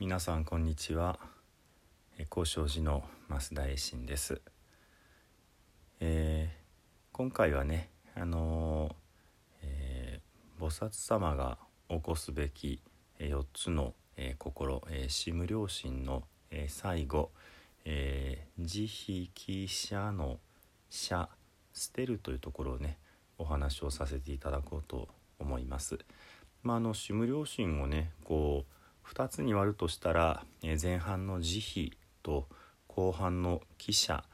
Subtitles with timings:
[0.00, 1.18] 皆さんこんにちは
[2.18, 4.40] え高尚寺の増田栄信です、
[5.98, 6.58] えー
[7.10, 8.94] 今回はねあのー
[9.64, 11.58] えー菩薩様が
[11.88, 12.80] 起こすべき
[13.18, 16.22] 4つの、えー心、えー、志無良心の、
[16.52, 17.32] えー最後、
[17.84, 18.84] えー慈
[19.24, 20.38] 悲喜捨の
[20.90, 21.28] 捨
[21.74, 22.98] 捨てるというところをね
[23.36, 25.08] お話をさせていただこうと
[25.40, 25.98] 思います。
[26.62, 28.77] まあ、あの志無良心をねこう
[29.12, 31.90] 2つに割るとしたら、え前半の慈悲
[32.22, 32.46] と
[32.88, 34.24] 後半の喜捨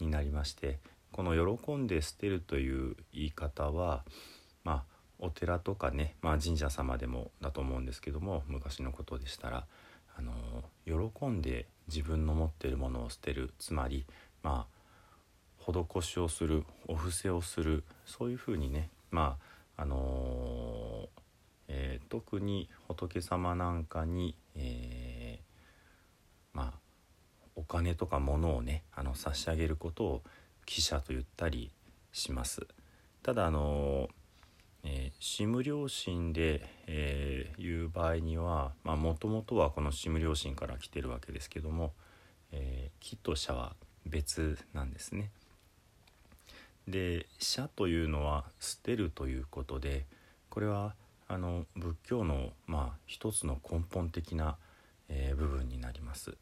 [0.00, 0.78] になりまして
[1.12, 4.04] この「喜んで捨てる」という言い方は
[4.64, 9.66] まあお寺とかね、まあ、神社様でもだと思うんですけども昔のことでしたら
[10.16, 14.06] あの喜んで自分の持っているものを捨てるつまり
[14.42, 19.38] まあ施しをするお布施をするそういうふうにねま
[19.76, 21.08] ああの
[21.68, 26.78] えー特に仏様なんかに、えーまあ
[27.56, 30.22] お金とか物をねあの差し上げることを
[30.66, 31.70] 記者と言ったり
[32.12, 32.66] します。
[33.22, 34.08] ただあの
[34.86, 41.92] えー、志無良心で、えーいう場合にはもともとはこの志無良心から来てるわけですけども、
[42.52, 43.74] えー、喜と捨は
[44.04, 45.30] 別なんですね。
[46.86, 50.04] で捨というのは捨てるということで
[50.50, 50.94] これは
[51.34, 54.56] あの仏教のまあ一つの根本的な、
[55.08, 56.36] えー部分になります。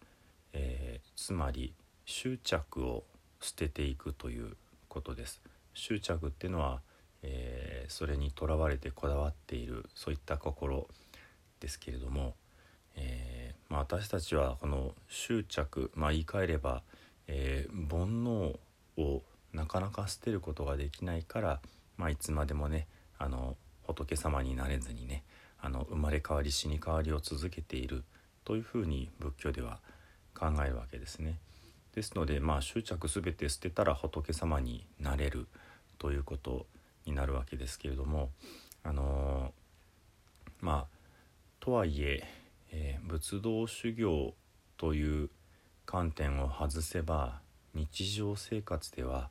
[0.52, 1.72] えーつまり
[2.04, 3.04] 執着を
[3.40, 4.54] 捨てていくという
[4.90, 5.40] ことです。
[5.72, 6.82] 執着っていうのは、
[7.22, 10.86] えーそれにとらわれてこだわっているそういった心
[11.60, 12.34] ですけれども、
[12.94, 16.82] えまあ、私たちはこの執着、まあ、言い換えれば、
[17.28, 18.58] え煩悩
[18.98, 19.22] を
[19.54, 21.60] なかなか捨てることができないから、
[21.96, 22.86] まあ、いつまでもね
[23.18, 25.24] あの仏様になれずにね
[25.60, 28.04] あの生まれ変わり死に変わりを続けている
[28.44, 29.78] というふうに仏教では
[30.34, 31.38] 考えるわけですね。
[31.94, 35.46] ですので、まあ、執着全て捨てたら仏様になれる
[35.98, 36.66] ということ
[37.04, 38.30] になるわけですけれども
[38.82, 39.62] あのー
[40.60, 40.96] まあ
[41.60, 42.24] とはいえ
[42.70, 44.34] えー仏道修行
[44.78, 45.30] という
[45.84, 47.40] 観点を外せば
[47.74, 49.28] 日常生活では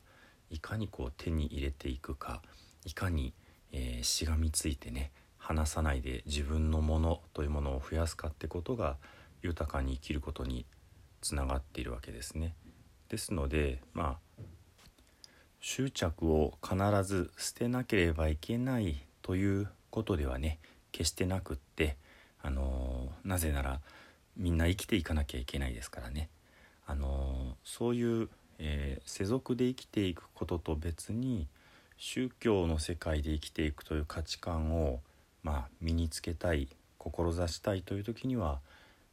[0.50, 2.42] いかにこう手に入れていくか
[2.86, 3.34] いかに、
[3.72, 8.98] えーしがみついてね離さないで自分のものというものを増やすかってことが
[9.42, 10.66] 豊かに生きることに
[11.22, 12.54] つながっているわけですね。
[13.10, 14.44] ですのでまあ
[15.60, 20.60] 執着を必ず捨てなければいけないということではね
[20.92, 21.98] 決してなくって、
[22.42, 23.80] あのーなぜなら
[24.38, 26.30] みんな生きていかなきゃいけないですからね、
[26.88, 31.48] あのーそういう、えー世俗で生きていくことと別に
[32.04, 35.02] 宗教の世界で生きていくという価値観を、
[35.44, 36.68] まあ、身につけたい
[36.98, 38.58] 志したいという時には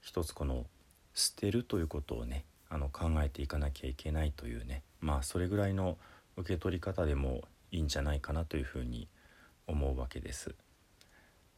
[0.00, 0.65] 一つこの
[1.12, 5.99] 捨てるということをねあの考えていかなきゃいけないというねまあそれぐらいの
[6.38, 9.06] 受け取り方でもいいんじゃないかなというふうに
[9.66, 10.55] 思うわけです。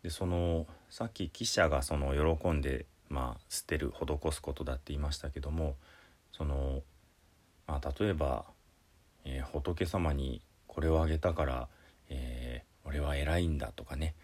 [0.02, 5.76] でそのさっき記者がその喜んで、まあ、捨てる施すことだって言いましたけども
[6.32, 6.82] その、
[7.68, 8.46] まあ、例えば、
[9.24, 10.42] えー仏様に
[10.80, 11.68] これをあげたから、
[12.08, 14.14] えー俺は偉いんだとかね。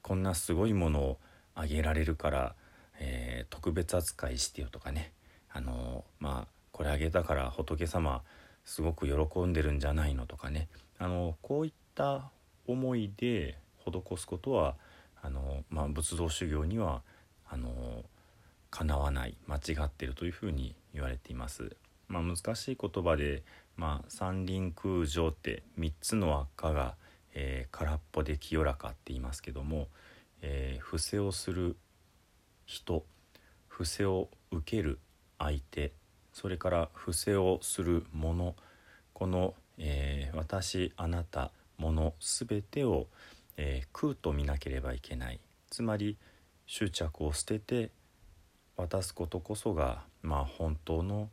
[0.00, 1.18] こんなすごいものを
[1.56, 2.54] あげられるから、
[3.00, 5.10] えー特別扱いしてよとかね。
[5.50, 8.22] あのまあこれあげたから仏様
[8.64, 10.68] すごく喜んでるんじゃないのとかね。
[11.00, 12.30] あのこういった
[12.68, 14.76] 思いで施すことは
[15.20, 17.02] あの、まあ、仏道修行には
[17.50, 18.04] あの
[18.70, 21.74] かなわない間違ってるというふうに言われています。
[22.08, 23.42] まあ、難しい言葉で、
[23.76, 26.94] まあ、三輪空情って3つの輪っかが、
[27.34, 29.88] えー空っぽで清らかって言いますけども、
[30.42, 31.76] えー布施をする
[32.66, 33.04] 人
[33.68, 34.98] 布施を受ける
[35.38, 35.92] 相手
[36.32, 38.54] それから布施をするもの
[39.12, 43.08] この、えー私あなたもの全てを、
[43.56, 45.40] えー空と見なければいけない。
[45.70, 46.16] つまり
[46.66, 47.90] 執着を捨てて
[48.76, 51.28] 渡すことこそが、まあ、本当の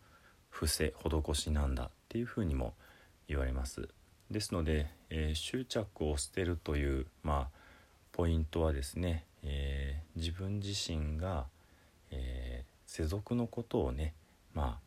[0.51, 2.75] 布施施しなんだっていうふうにも
[3.27, 3.87] 言われます。
[4.29, 7.57] ですので、えー執着を捨てるという、まあ、
[8.11, 11.47] ポイントはですね、えー自分自身が、
[12.11, 14.13] えー世俗のことをね、
[14.53, 14.77] ま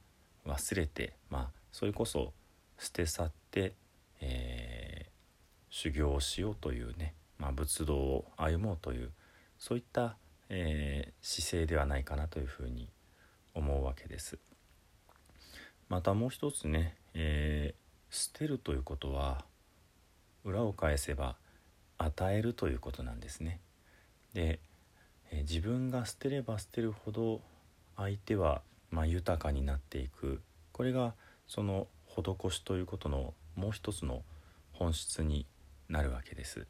[0.47, 2.35] あ、忘れて、まあ、それこそ
[2.79, 3.73] 捨て去って、
[4.21, 5.07] え
[5.71, 9.11] 修行をしようというね、まあ、仏道を歩もうという
[9.59, 10.17] そういった、
[10.51, 12.91] え姿勢ではないかなというふうに
[13.55, 14.39] 思うわけです。
[15.89, 19.45] またもう一つね、えー捨てるということは
[20.45, 21.35] 裏を返せば
[21.99, 23.59] 与えるということなんですね。
[24.35, 24.61] で、
[25.33, 27.41] えー自分が捨てれば捨てるほど
[27.97, 30.41] 相手はま豊かになっていく
[30.73, 31.15] これが
[31.49, 34.23] その施しということのもう一つの
[34.73, 35.47] 本質に
[35.89, 36.67] なるわけです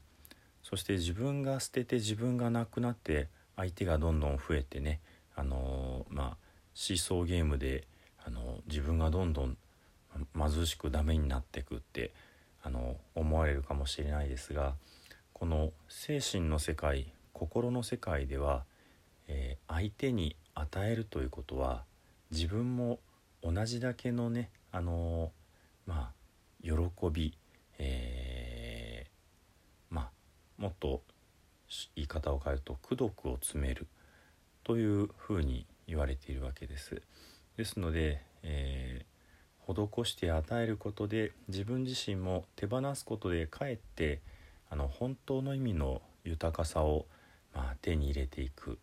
[0.62, 5.00] そして自分が捨てて自分がなくなって相手がどんどん増えてね
[5.36, 6.44] あのー、まあ
[6.74, 7.86] シーソーゲームで、
[8.26, 9.56] あの、自分がどんどん
[10.36, 12.12] 貧しくダメになっていくって
[12.62, 14.74] あの思われるかもしれないですが
[15.32, 18.64] この精神の世界心の世界では、
[19.28, 21.84] えー、相手に与えるということは
[22.30, 23.00] 自分も
[23.42, 25.32] 同じだけのねあの
[25.86, 26.12] まあ
[26.62, 26.72] 喜
[27.12, 27.36] び、
[27.78, 30.10] えー、まあ
[30.56, 31.02] もっと
[31.96, 33.86] 言い方を変えると功徳を詰める
[34.62, 37.02] というふうに言われているわけです。
[37.56, 44.20] ですので、えー、施して与えることで自分自身も手放すことでかえって
[44.70, 47.06] あの本当の意味の豊かさを、
[47.54, 48.78] まあ、手に入れていく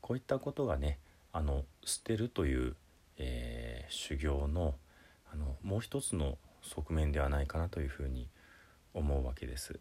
[0.00, 0.98] こういったことがね
[1.32, 2.76] あの捨てるという、
[3.18, 4.74] えー、修行の
[5.32, 8.28] あのもう一つの側面ではないかなというふうに
[8.94, 9.80] 思うわけです。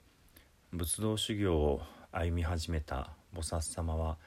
[0.71, 1.81] 仏道修行を
[2.11, 4.17] 歩み始めた菩薩様は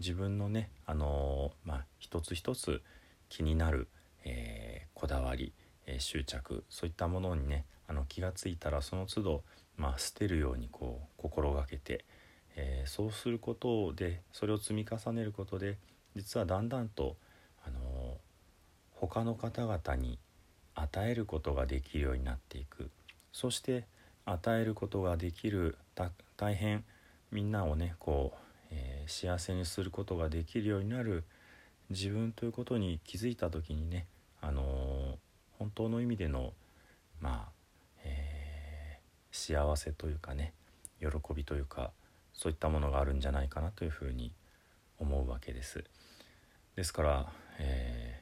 [0.00, 2.82] 自分のねあのー、まあ一つ一つ
[3.32, 3.88] 気になる、
[4.24, 5.54] えー、こだわり、
[5.86, 9.42] えー、執着そういったものにねあの気が付いたらその都度、
[9.78, 12.04] まあ、捨てるようにこう心がけて、
[12.56, 15.78] えそうすることでそれを積み重ねることで
[16.14, 17.16] 実はだんだんと、
[17.66, 18.18] あの
[18.90, 20.18] 他の方々に
[20.74, 22.90] 与えることができるようになっていく。
[23.32, 23.86] そして
[24.26, 25.76] 与えることができる
[26.36, 26.84] 大変
[27.30, 28.38] みんなをねこう、
[28.70, 31.24] えー、幸せにすることができるようになる
[31.92, 34.06] 自分ということに気づいた時にね、
[34.40, 35.18] あの、
[35.58, 36.52] 本当の意味での
[37.22, 37.52] まあ、
[38.04, 40.52] えー、幸せというかね
[41.00, 41.92] 喜びというか
[42.34, 44.34] そういったものがあるんじゃないかなというふうに
[44.98, 45.84] 思うわけです。
[46.74, 48.20] ですから、え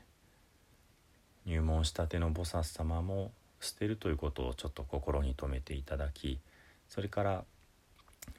[1.47, 6.41] ー、入門したての菩薩様も捨てるということをちょっと心に留めていただき
[6.89, 7.45] それから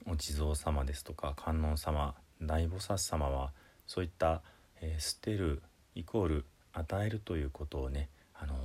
[0.07, 3.51] お地蔵様ですとか観音様大菩薩様は
[3.87, 4.41] そういった、
[4.81, 5.61] えー、捨てる
[5.95, 8.55] イコール与えるということをね、あの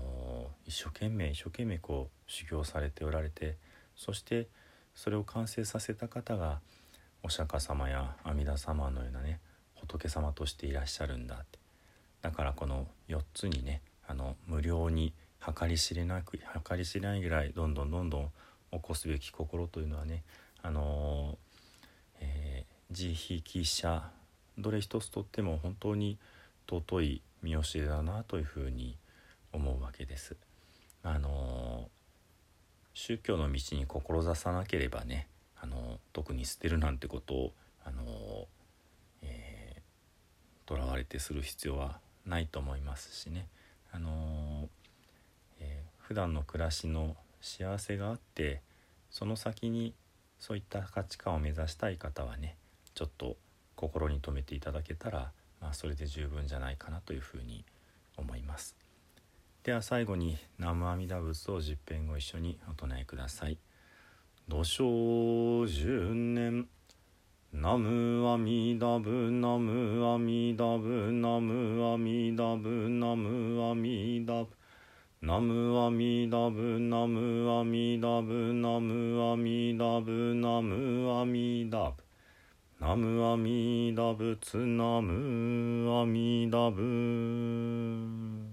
[0.67, 3.57] ー、一生懸命一生懸命こう修行されておられて
[3.97, 4.49] そして
[4.95, 6.61] それを完成させた方が
[7.23, 9.41] お釈迦様や阿弥陀様のようなね
[9.75, 11.59] 仏様としていらっしゃるんだって。
[12.23, 18.31] だからこの4つにねあの無料に計り知れなく計り知れないぐらいどんどんどんどん
[18.73, 20.25] 起こすべき心というのはね
[20.63, 21.39] あの
[22.21, 24.11] えー、慈悲喜者
[24.59, 26.19] どれ一つとっても本当に
[26.69, 28.97] 尊い見教えだなというふうに
[29.53, 30.37] 思うわけです。
[31.03, 31.89] あの
[32.95, 35.29] 宗教の道に志さなければね
[35.61, 37.53] あの特に捨てるなんてことを
[37.85, 38.05] あの
[40.65, 43.47] とら、えー、われてする必要はないと思いますしね
[43.93, 44.69] あの、
[45.61, 48.63] えー、普段の暮らしの幸せがあって
[49.11, 49.95] その先に
[50.41, 52.57] そういった価値観を目指したい方はね
[52.95, 53.37] ちょっと
[53.77, 55.31] 心に留めていただけたら、
[55.61, 57.65] まあ、それで十分じゃないかなというふうに
[58.17, 58.75] 思います。
[59.63, 63.59] では最後に南無阿弥陀仏を十遍ご一緒にお唱えください。
[64.49, 66.69] 土生十年
[67.53, 74.51] ナムアミダブナムアミダブナムアミダブナムアミダブ
[75.21, 82.06] ナムアミダブナムアミダブナムアミダブナムアミダブ
[82.79, 88.46] ナムアミダブツナムアミダブ。